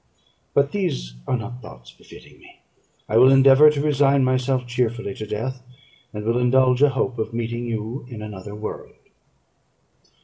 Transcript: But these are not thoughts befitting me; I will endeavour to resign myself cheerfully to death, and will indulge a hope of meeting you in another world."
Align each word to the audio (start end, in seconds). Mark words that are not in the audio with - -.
But 0.55 0.71
these 0.71 1.13
are 1.27 1.37
not 1.37 1.61
thoughts 1.61 1.91
befitting 1.91 2.39
me; 2.39 2.63
I 3.07 3.17
will 3.17 3.31
endeavour 3.31 3.69
to 3.69 3.81
resign 3.83 4.23
myself 4.23 4.65
cheerfully 4.65 5.13
to 5.13 5.27
death, 5.27 5.61
and 6.11 6.25
will 6.25 6.39
indulge 6.39 6.81
a 6.81 6.89
hope 6.89 7.19
of 7.19 7.35
meeting 7.35 7.67
you 7.67 8.07
in 8.09 8.23
another 8.23 8.55
world." 8.55 8.95